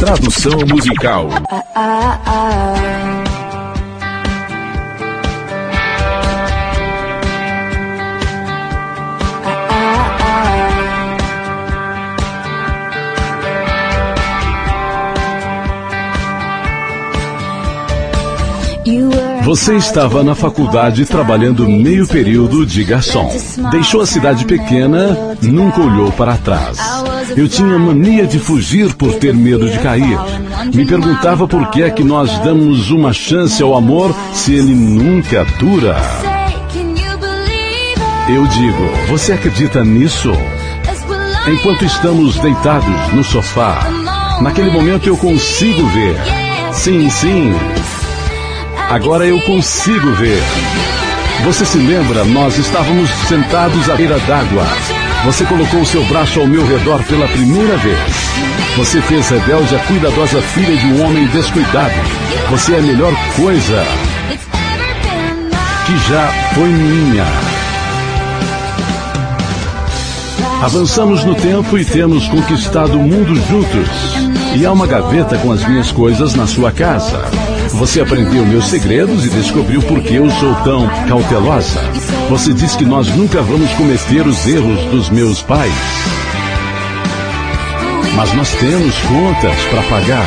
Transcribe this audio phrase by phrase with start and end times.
[0.00, 1.28] Tradução musical.
[19.42, 23.30] Você estava na faculdade trabalhando meio período de garçom.
[23.70, 26.78] Deixou a cidade pequena, nunca olhou para trás.
[27.36, 30.18] Eu tinha mania de fugir por ter medo de cair.
[30.74, 35.44] Me perguntava por que é que nós damos uma chance ao amor se ele nunca
[35.58, 35.96] dura.
[38.28, 40.32] Eu digo, você acredita nisso?
[41.48, 43.88] Enquanto estamos deitados no sofá,
[44.40, 46.16] naquele momento eu consigo ver.
[46.72, 47.52] Sim, sim,
[48.90, 50.42] Agora eu consigo ver.
[51.44, 52.24] Você se lembra?
[52.24, 54.66] Nós estávamos sentados à beira d'água.
[55.24, 57.98] Você colocou seu braço ao meu redor pela primeira vez.
[58.76, 61.94] Você fez rebelde a cuidadosa filha de um homem descuidado.
[62.50, 63.84] Você é a melhor coisa
[65.86, 67.24] que já foi minha.
[70.62, 74.14] Avançamos no tempo e temos conquistado o mundo juntos.
[74.56, 77.49] E há uma gaveta com as minhas coisas na sua casa.
[77.74, 81.80] Você aprendeu meus segredos e descobriu por que eu sou tão cautelosa.
[82.28, 85.72] Você diz que nós nunca vamos cometer os erros dos meus pais.
[88.14, 90.26] Mas nós temos contas para pagar.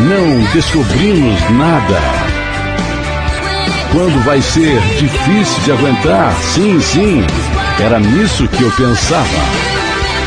[0.00, 2.00] Não descobrimos nada.
[3.92, 6.34] Quando vai ser difícil de aguentar?
[6.54, 7.24] Sim, sim.
[7.80, 9.26] Era nisso que eu pensava.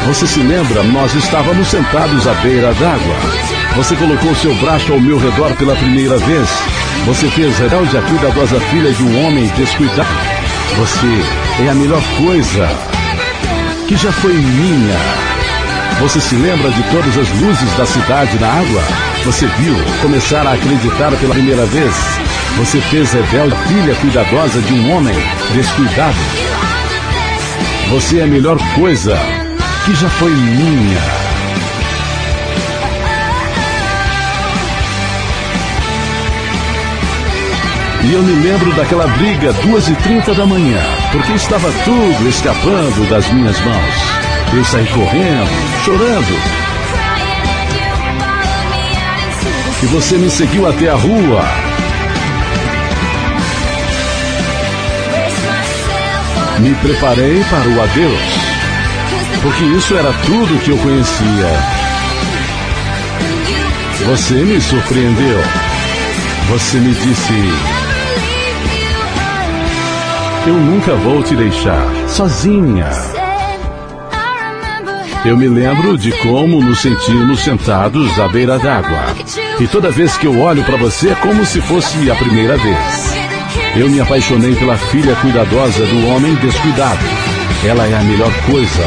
[0.08, 0.84] Você se lembra?
[0.84, 3.52] Nós estávamos sentados à beira d'água.
[3.75, 6.50] Você colocou seu braço ao meu redor pela primeira vez.
[7.06, 10.08] Você fez rebelde a cuidadosa filha de um homem descuidado.
[10.78, 12.70] Você é a melhor coisa
[13.88, 14.97] que já foi minha.
[16.00, 18.81] Você se lembra de todas as luzes da cidade na água?
[19.25, 21.94] Você viu começar a acreditar pela primeira vez?
[22.58, 25.16] Você fez rebelde filha cuidadosa de um homem
[25.54, 26.17] descuidado.
[27.89, 29.17] Você é a melhor coisa
[29.86, 31.23] que já foi minha.
[38.05, 40.77] E eu me lembro daquela briga, duas e trinta da manhã,
[41.11, 43.95] porque estava tudo escapando das minhas mãos.
[44.53, 45.49] Eu saí correndo,
[45.86, 46.63] chorando.
[49.81, 51.45] E você me seguiu até a rua.
[56.59, 58.21] Me preparei para o adeus,
[59.42, 61.83] porque isso era tudo que eu conhecia.
[64.08, 65.42] Você me surpreendeu.
[66.49, 67.83] Você me disse:
[70.45, 72.89] eu nunca vou te deixar sozinha.
[75.26, 79.05] Eu me lembro de como nos sentimos sentados à beira d'água.
[79.59, 83.14] E toda vez que eu olho para você é como se fosse a primeira vez.
[83.77, 87.05] Eu me apaixonei pela filha cuidadosa do homem descuidado.
[87.65, 88.83] Ela é a melhor coisa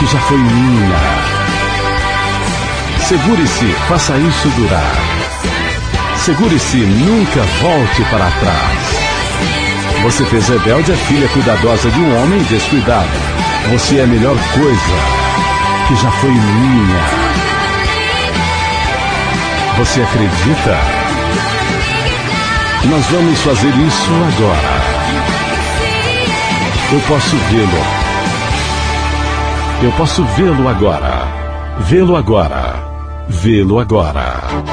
[0.00, 0.98] que já foi minha.
[2.98, 4.96] Segure-se, faça isso durar.
[6.16, 8.93] Segure-se, nunca volte para trás.
[10.04, 13.08] Você fez rebelde a filha cuidadosa de um homem descuidado.
[13.72, 15.24] Você é a melhor coisa
[15.88, 17.00] que já foi minha.
[19.78, 20.78] Você acredita?
[22.84, 24.82] Nós vamos fazer isso agora.
[26.92, 28.04] Eu posso vê-lo.
[29.82, 31.26] Eu posso vê-lo agora.
[31.80, 32.74] Vê-lo agora.
[33.26, 34.64] Vê-lo agora.